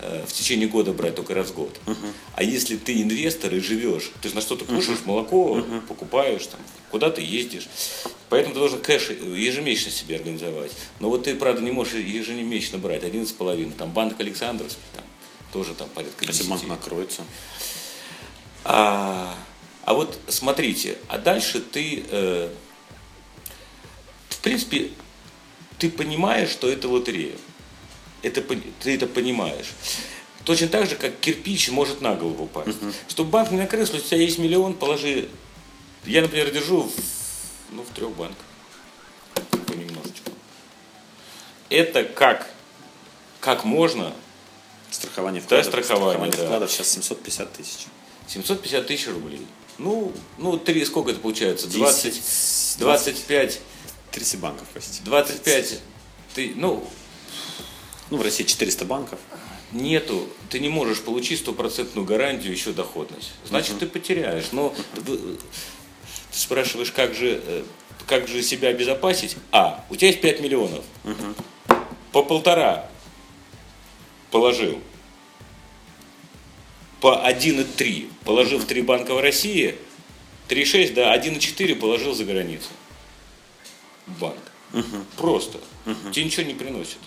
[0.00, 1.76] э, в течение года брать только раз в год.
[2.36, 6.60] А если ты инвестор и живешь, ты на что-то кушаешь, молоко покупаешь, там,
[6.92, 7.68] куда ты ездишь.
[8.28, 10.70] Поэтому ты должен кэш ежемесячно себе организовать.
[11.00, 13.72] Но вот ты, правда, не можешь ежемесячно брать 11,5.
[13.72, 15.04] Там банк Александровский, там
[15.52, 16.38] тоже там порядка 10.
[16.38, 17.22] Если банк накроется.
[18.64, 19.34] А,
[19.84, 22.50] а вот смотрите, а дальше ты, э,
[24.28, 24.90] в принципе,
[25.78, 27.36] ты понимаешь, что это лотерея.
[28.22, 29.72] Это, ты это понимаешь.
[30.44, 32.78] Точно так же, как кирпич может на голову упасть.
[33.08, 35.28] Чтобы банк не накрылся, у тебя есть миллион, положи.
[36.04, 36.92] Я, например, держу в,
[37.72, 38.44] ну, в трех банках.
[39.66, 40.32] Понемножечку.
[41.68, 42.50] Это как,
[43.40, 44.14] как можно
[44.90, 45.66] Страхование Да, вкладов.
[45.66, 46.44] страхование, да.
[46.44, 47.86] вкладов сейчас 750 тысяч.
[48.26, 49.46] 750 тысяч рублей.
[49.76, 51.66] Ну, ну, три, сколько это получается?
[51.66, 53.60] 10, 20, 25,
[54.18, 55.04] 30 банков, простите.
[55.04, 55.78] 25,
[56.34, 56.84] ты, ну,
[58.10, 59.18] Ну, в России 400 банков.
[59.70, 63.32] нету, ты не можешь получить стопроцентную гарантию еще доходность.
[63.46, 64.46] Значит, ты потеряешь.
[64.52, 65.36] Но ты
[66.32, 67.64] спрашиваешь, как же, э,
[68.06, 69.36] как же себя обезопасить?
[69.52, 70.84] А, у тебя есть 5 миллионов.
[72.12, 72.88] По полтора
[74.30, 74.80] положил.
[77.02, 79.76] По 1,3 положил в три банка в России.
[80.48, 82.68] 3,6, да, 1,4 положил за границу.
[84.20, 84.36] Банк.
[85.16, 85.58] Просто.
[86.12, 86.98] Тебе ничего не приносит.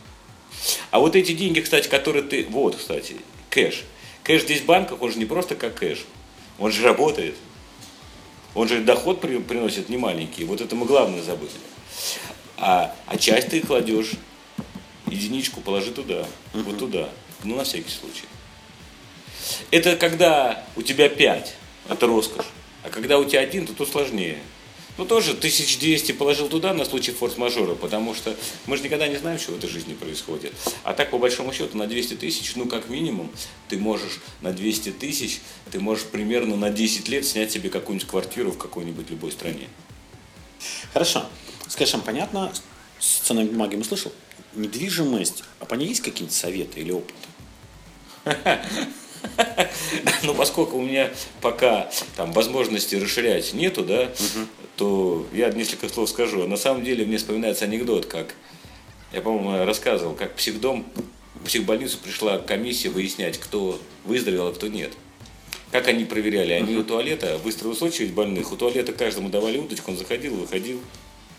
[0.91, 2.45] А вот эти деньги, кстати, которые ты...
[2.49, 3.17] Вот, кстати,
[3.49, 3.83] кэш.
[4.23, 6.05] Кэш здесь в банках, он же не просто как кэш.
[6.59, 7.35] Он же работает.
[8.53, 10.43] Он же доход при- приносит немаленький.
[10.43, 11.51] Вот это мы главное забыли.
[12.57, 14.11] А, а часть ты кладешь,
[15.07, 17.09] единичку положи туда, вот туда.
[17.43, 18.25] Ну, на всякий случай.
[19.71, 21.55] Это когда у тебя 5,
[21.89, 22.45] это роскошь.
[22.83, 24.37] А когда у тебя один, то тут сложнее.
[24.97, 29.39] Ну, тоже 1200 положил туда на случай форс-мажора, потому что мы же никогда не знаем,
[29.39, 30.53] что в этой жизни происходит.
[30.83, 33.31] А так, по большому счету, на 200 тысяч, ну, как минимум,
[33.69, 35.39] ты можешь на 200 тысяч,
[35.71, 39.67] ты можешь примерно на 10 лет снять себе какую-нибудь квартиру в какой-нибудь любой стране.
[40.93, 41.25] Хорошо.
[41.67, 42.51] С кэшем понятно.
[42.99, 44.11] с ценными бумагами слышал?
[44.53, 47.15] Недвижимость, а по ней есть какие-нибудь советы или опыт?
[50.23, 54.11] Ну, поскольку у меня пока там возможности расширять нету, да,
[54.77, 56.47] то я несколько слов скажу.
[56.47, 58.35] На самом деле мне вспоминается анекдот, как
[59.13, 60.85] я, по-моему, рассказывал, как психдом,
[61.35, 64.91] в психбольницу пришла комиссия выяснять, кто выздоровел, а кто нет.
[65.71, 66.53] Как они проверяли?
[66.53, 70.79] Они у туалета, выстроилась очередь больных, у туалета каждому давали удочку, он заходил, выходил.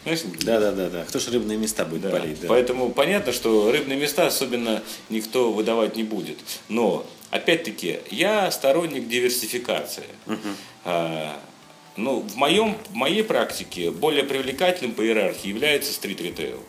[0.04, 1.04] Знаешь, Да, да, да, да.
[1.04, 2.10] Кто ж рыбные места будет да.
[2.10, 2.48] болеть, да.
[2.48, 6.38] Поэтому понятно, что рыбные места особенно никто выдавать не будет.
[6.68, 10.04] Но, опять-таки, я сторонник диверсификации.
[10.84, 11.40] А,
[11.96, 16.62] ну, в, моем, в моей практике более привлекательным по иерархии является стрит-ритейл.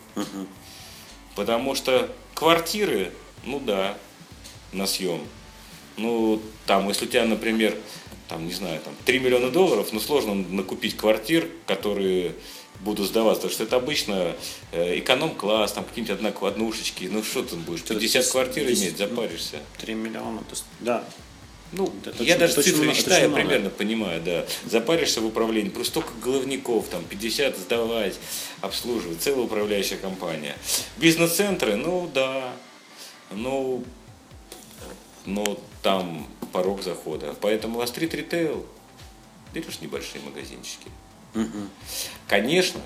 [1.36, 3.12] Потому что квартиры,
[3.44, 3.98] ну да,
[4.72, 5.22] на съем.
[5.98, 7.78] Ну, там, если у тебя, например,
[8.30, 12.36] там, не знаю, там 3 миллиона долларов, ну, сложно накупить квартир, которые
[12.84, 14.36] будут сдаваться, потому что это обычно
[14.72, 19.58] э, эконом-класс, там какие-нибудь одна- однушечки, ну что ты будешь, 50 квартир иметь, запаришься.
[19.80, 21.04] 3 миллиона, то есть, да.
[21.72, 24.46] Ну, Это я очень- даже цифры считаю, примерно понимаю, да.
[24.70, 28.16] Запаришься в управлении, просто столько головников, там, 50 сдавать,
[28.62, 30.56] обслуживать, целая управляющая компания.
[30.98, 32.54] Бизнес-центры, ну, да,
[33.32, 33.84] ну,
[35.26, 37.36] но там порог захода.
[37.42, 38.66] Поэтому а стрит-ритейл,
[39.54, 40.90] берешь небольшие магазинчики.
[42.28, 42.82] Конечно,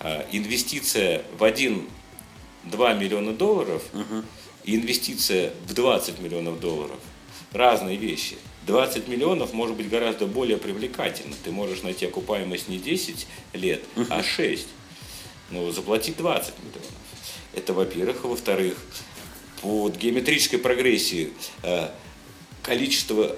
[0.00, 1.86] а, инвестиция в 1-2
[2.98, 3.82] миллиона долларов
[4.64, 6.98] и инвестиция в 20 миллионов долларов
[7.52, 8.36] разные вещи.
[8.66, 11.34] 20 миллионов может быть гораздо более привлекательно.
[11.44, 14.66] Ты можешь найти окупаемость не 10 лет, а 6.
[15.50, 16.90] Но заплатить 20 миллионов.
[17.54, 18.24] Это во-первых.
[18.24, 18.76] А во-вторых,
[19.62, 21.88] по геометрической прогрессии э,
[22.62, 23.36] количество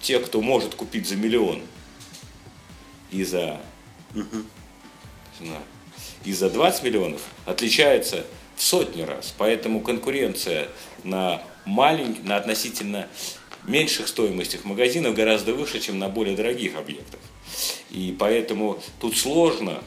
[0.00, 1.62] тех, кто может купить за миллион
[3.12, 3.60] и за,
[6.24, 8.24] и за 20 миллионов отличается
[8.56, 9.34] в сотни раз.
[9.36, 10.68] Поэтому конкуренция
[11.04, 13.08] на маленьких, на относительно
[13.64, 17.20] меньших стоимостях магазинов гораздо выше, чем на более дорогих объектах.
[17.90, 19.82] И поэтому тут сложно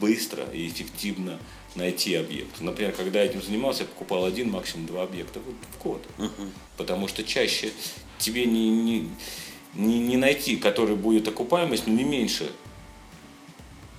[0.00, 1.38] быстро и эффективно
[1.74, 2.60] найти объект.
[2.60, 6.02] Например, когда я этим занимался, я покупал один, максимум два объекта в год.
[6.76, 7.70] Потому что чаще
[8.18, 9.10] тебе не, не,
[9.76, 12.50] не, не найти, который будет окупаемость, но не меньше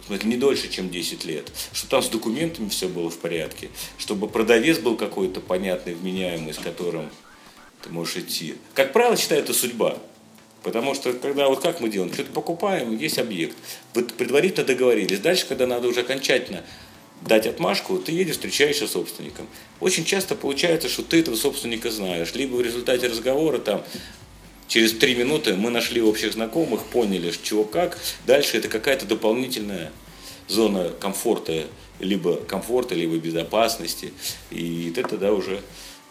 [0.07, 1.51] смысле, не дольше, чем 10 лет.
[1.73, 3.69] Чтобы там с документами все было в порядке.
[3.97, 7.09] Чтобы продавец был какой-то понятный, вменяемый, с которым
[7.83, 8.55] ты можешь идти.
[8.73, 9.97] Как правило, считаю, это судьба.
[10.63, 13.55] Потому что, когда вот как мы делаем, что-то покупаем, есть объект.
[13.93, 15.19] Вот предварительно договорились.
[15.19, 16.63] Дальше, когда надо уже окончательно
[17.21, 19.47] дать отмашку, ты едешь, встречаешься с собственником.
[19.79, 22.33] Очень часто получается, что ты этого собственника знаешь.
[22.33, 23.83] Либо в результате разговора там
[24.67, 27.97] Через три минуты мы нашли общих знакомых, поняли, чего как.
[28.25, 29.91] Дальше это какая-то дополнительная
[30.47, 31.67] зона комфорта,
[31.99, 34.13] либо комфорта, либо безопасности.
[34.51, 35.61] И ты тогда уже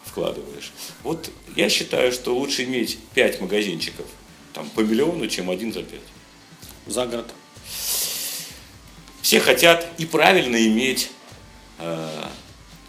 [0.03, 0.71] вкладываешь.
[1.03, 4.05] Вот я считаю, что лучше иметь 5 магазинчиков
[4.53, 5.99] там, по миллиону, чем один за 5.
[6.87, 7.27] За город.
[9.21, 11.11] Все хотят и правильно иметь
[11.79, 12.09] э,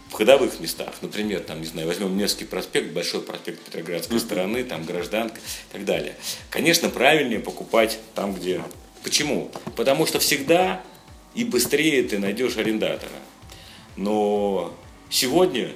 [0.09, 0.95] в ходовых местах.
[1.03, 5.85] Например, там, не знаю, возьмем Невский проспект, Большой проспект Петроградской стороны, там гражданка и так
[5.85, 6.17] далее.
[6.51, 8.63] Конечно, правильнее покупать там, где...
[9.03, 9.51] Почему?
[9.77, 10.83] Потому что всегда
[11.35, 13.13] и быстрее ты найдешь арендатора.
[13.97, 14.75] Но
[15.11, 15.73] сегодня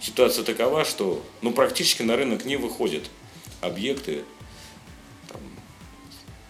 [0.00, 3.04] ситуация такова, что ну, практически на рынок не выходят
[3.60, 4.22] объекты
[5.28, 5.40] там,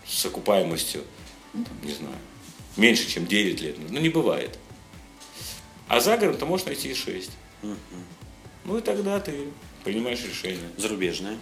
[0.06, 1.02] с окупаемостью,
[1.52, 2.16] там, не знаю,
[2.76, 3.76] меньше, чем 9 лет.
[3.90, 4.58] Ну, не бывает.
[5.88, 7.30] А за городом ты можешь найти и 6.
[8.64, 9.48] Ну и тогда ты
[9.84, 10.68] принимаешь решение.
[10.76, 11.38] Зарубежная.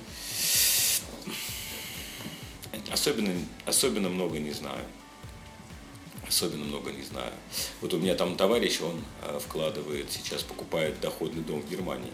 [2.93, 3.33] Особенно,
[3.67, 4.85] особенно много не знаю.
[6.29, 7.33] Особенно много не знаю.
[7.81, 12.13] Вот у меня там товарищ, он э, вкладывает, сейчас покупает доходный дом в Германии.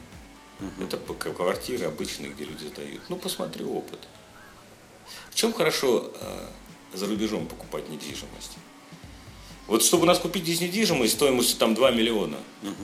[0.81, 3.03] Это по- к- квартиры обычные, где люди сдают.
[3.09, 4.01] Ну, посмотри опыт.
[5.31, 6.49] В чем хорошо э,
[6.93, 8.59] за рубежом покупать недвижимость?
[9.71, 12.39] Вот чтобы у нас купить здесь недвижимость стоимостью там 2 миллиона,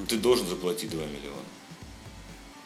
[0.08, 1.42] ты должен заплатить 2 миллиона.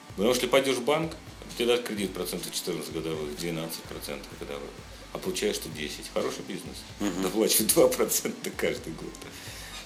[0.09, 1.16] Потому что если пойдешь в банк,
[1.56, 4.68] тебе дают кредит процентов 14 годовых, 12 процентов годовых,
[5.14, 6.11] а получаешь ты 10.
[6.12, 6.76] Хороший бизнес.
[7.22, 9.14] Доплачивают 2 процента каждый год.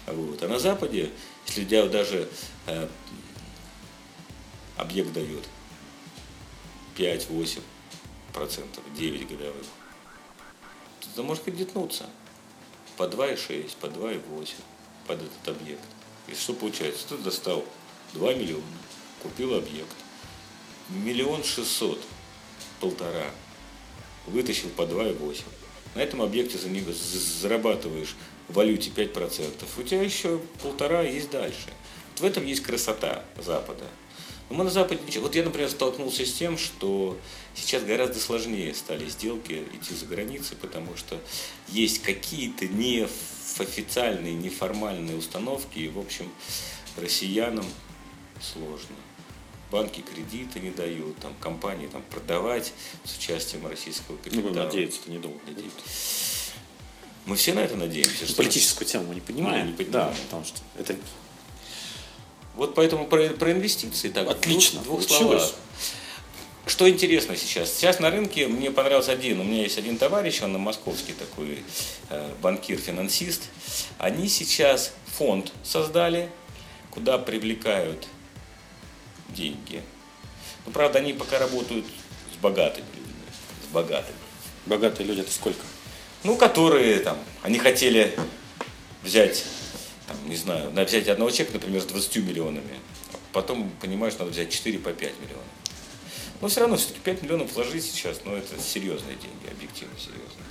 [0.08, 0.42] Вот.
[0.42, 1.12] А на Западе,
[1.46, 2.28] если тебя даже
[2.66, 2.88] э,
[4.76, 5.44] объект дает
[6.96, 7.60] 5-8
[8.32, 9.66] процентов, 9 годовых,
[10.98, 12.06] то ты можешь кредитнуться
[12.96, 14.48] по 2,6, по 2,8
[15.06, 15.82] под этот объект.
[16.28, 17.08] И что получается?
[17.08, 17.64] Ты достал
[18.14, 18.62] 2 миллиона,
[19.22, 19.94] купил объект,
[20.88, 22.00] миллион шестьсот,
[22.80, 23.30] полтора,
[24.26, 25.42] вытащил по 2,8.
[25.94, 28.14] на этом объекте за него зарабатываешь
[28.48, 31.68] в валюте 5%, у тебя еще полтора есть дальше.
[32.12, 33.84] Вот в этом есть красота Запада.
[34.50, 35.00] Но мы на Западе.
[35.20, 37.18] Вот я, например, столкнулся с тем, что
[37.54, 41.18] сейчас гораздо сложнее стали сделки идти за границей, потому что
[41.68, 43.08] есть какие-то не
[43.58, 46.30] официальные, неформальные установки, и, в общем,
[46.96, 47.64] россиянам
[48.40, 48.96] сложно.
[49.70, 52.72] Банки кредиты не дают, там, компании там, продавать
[53.04, 54.42] с участием российского Ну, капитала.
[54.42, 55.38] будем надеяться, это недолго.
[55.46, 55.72] будет.
[57.26, 58.26] Мы все на это надеемся.
[58.26, 59.66] что- Политическую тему мы не понимаем.
[59.66, 59.92] Мы не понимаем.
[60.12, 60.94] Да, потому что это
[62.56, 64.28] Вот поэтому про, про инвестиции так.
[64.28, 65.52] Отлично, двух, двух словах.
[66.66, 67.72] Что интересно сейчас?
[67.74, 69.40] Сейчас на рынке мне понравился один.
[69.40, 71.62] У меня есть один товарищ, он на московский такой
[72.08, 73.42] э, банкир, финансист.
[73.98, 76.30] Они сейчас фонд создали,
[76.90, 78.06] куда привлекают
[79.28, 79.82] деньги.
[80.64, 81.84] Ну, правда, они пока работают
[82.32, 83.12] с богатыми людьми.
[83.68, 84.16] С богатыми.
[84.64, 85.60] богатые люди, это сколько?
[86.22, 88.16] Ну, которые там, они хотели
[89.02, 89.44] взять,
[90.06, 92.78] там, не знаю, на- взять одного человека, например, с 20 миллионами,
[93.12, 95.44] а потом понимаешь, надо взять 4 по 5 миллионов.
[96.40, 100.44] Но все равно, все-таки 5 миллионов вложить сейчас, ну, это серьезные деньги, объективно серьезные.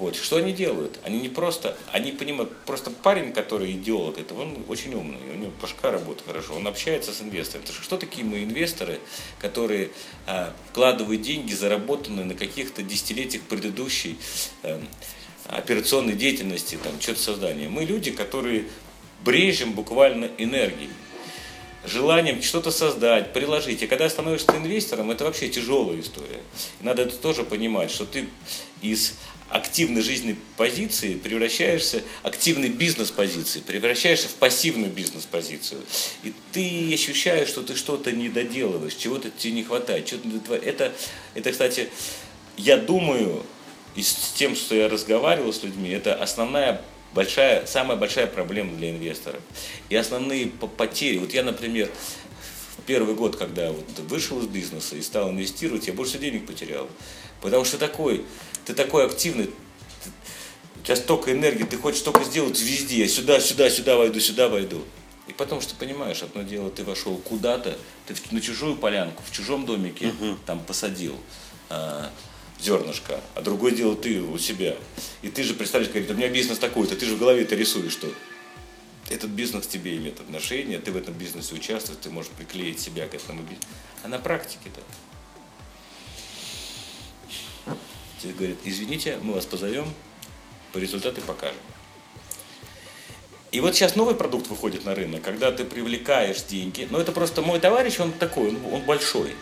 [0.00, 0.98] Вот, что они делают?
[1.04, 5.52] Они не просто, они понимают, просто парень, который идеолог этого, он очень умный, у него
[5.60, 7.60] башка работает хорошо, он общается с инвесторами.
[7.62, 8.98] Потому что что такие мы инвесторы,
[9.38, 9.90] которые
[10.26, 14.16] а, вкладывают деньги, заработанные на каких-то десятилетиях предыдущей
[14.62, 14.88] эм,
[15.48, 17.68] операционной деятельности, там, что-то создания.
[17.68, 18.64] Мы люди, которые
[19.24, 20.90] брежем буквально энергией
[21.84, 23.82] желанием что-то создать, приложить.
[23.82, 26.40] И когда становишься инвестором, это вообще тяжелая история.
[26.80, 28.28] И надо это тоже понимать, что ты
[28.82, 29.14] из
[29.48, 35.80] активной жизненной позиции превращаешься, активной бизнес-позиции, превращаешься в пассивную бизнес-позицию.
[36.22, 40.12] И ты ощущаешь, что ты что-то не доделываешь, чего-то тебе не хватает.
[40.24, 40.92] Дотва- это,
[41.34, 41.88] это, кстати,
[42.56, 43.44] я думаю,
[43.96, 46.82] и с тем, что я разговаривал с людьми, это основная
[47.14, 49.40] большая, самая большая проблема для инвесторов.
[49.88, 51.18] И основные по- потери.
[51.18, 51.90] Вот я, например,
[52.78, 56.88] в первый год, когда вот вышел из бизнеса и стал инвестировать, я больше денег потерял.
[57.40, 58.24] Потому что такой,
[58.64, 60.10] ты такой активный, ты-
[60.80, 64.82] у тебя столько энергии, ты хочешь столько сделать везде, сюда, сюда, сюда войду, сюда войду.
[65.28, 69.64] И потом, что понимаешь, одно дело, ты вошел куда-то, ты на чужую полянку, в чужом
[69.64, 70.12] домике
[70.46, 71.14] там посадил
[71.68, 72.10] а,
[72.60, 74.76] зернышко, а другое дело ты у себя.
[75.22, 77.92] И ты же представляешь, говорит, у меня бизнес такой-то, ты же в голове это рисуешь,
[77.92, 78.12] что
[79.08, 83.06] этот бизнес к тебе имеет отношение, ты в этом бизнесе участвуешь, ты можешь приклеить себя
[83.06, 83.68] к этому бизнесу.
[84.02, 84.80] А на практике-то
[88.20, 89.92] тебе говорят, извините, мы вас позовем,
[90.72, 91.56] по результаты покажем.
[93.50, 96.86] И вот сейчас новый продукт выходит на рынок, когда ты привлекаешь деньги.
[96.88, 99.34] Но это просто мой товарищ, он такой, он, он большой.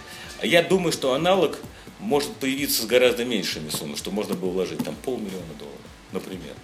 [0.43, 1.59] Я думаю, что аналог
[2.01, 5.81] может появиться с гораздо меньшими суммами, что можно было вложить там полмиллиона долларов,
[6.13, 6.55] например.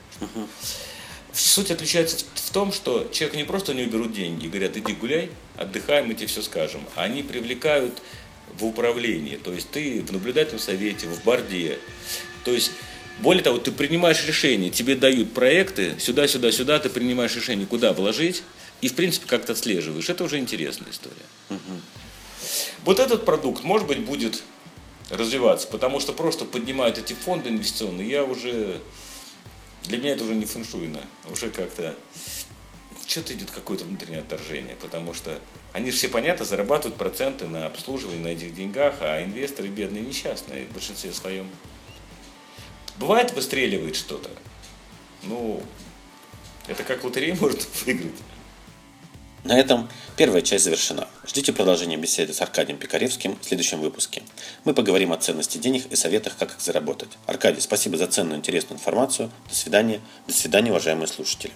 [1.33, 6.05] Суть отличается в- том, что человек не просто не уберут деньги, говорят, иди гуляй, отдыхай,
[6.05, 6.81] мы тебе все скажем.
[6.94, 8.01] Они привлекают
[8.57, 11.81] в управление, то есть ты в наблюдательном совете, в борде.
[12.44, 12.70] То есть,
[13.18, 17.92] более того, ты принимаешь решение, тебе дают проекты, сюда, сюда, сюда, ты принимаешь решение, куда
[17.92, 18.44] вложить,
[18.81, 20.09] и, в принципе, как-то отслеживаешь.
[20.09, 21.59] Это уже интересная история.
[22.85, 24.44] Вот этот продукт, может быть, будет
[25.11, 28.81] развиваться, потому что просто поднимают эти фонды инвестиционные, я уже
[29.85, 31.95] для меня это уже не фэншуйно, уже как-то
[33.07, 35.38] что-то идет какое-то внутреннее отторжение, потому что
[35.73, 40.67] они же все, понятно, зарабатывают проценты на обслуживании, на этих деньгах, а инвесторы бедные несчастные
[40.67, 41.49] в большинстве своем.
[42.97, 44.31] Бывает, выстреливает что-то.
[45.25, 45.62] Ну,
[46.67, 48.14] это как лотерея может выиграть.
[49.44, 51.07] На этом первая часть завершена.
[51.26, 54.22] Ждите продолжения беседы с Аркадием Пикаревским в следующем выпуске.
[54.64, 57.11] Мы поговорим о ценности денег и советах, как их заработать.
[57.26, 59.30] Аркадий, спасибо за ценную интересную информацию.
[59.46, 60.00] До свидания.
[60.26, 61.52] До свидания, уважаемые слушатели.